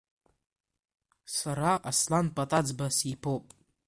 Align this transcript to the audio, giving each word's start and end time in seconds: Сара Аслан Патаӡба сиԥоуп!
Сара 1.35 1.71
Аслан 1.89 2.25
Патаӡба 2.35 2.87
сиԥоуп! 2.95 3.45